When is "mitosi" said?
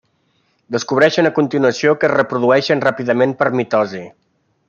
3.61-4.05